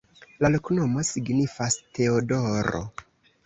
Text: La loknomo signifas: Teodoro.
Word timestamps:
La 0.45 0.49
loknomo 0.53 1.03
signifas: 1.11 1.79
Teodoro. 1.99 2.85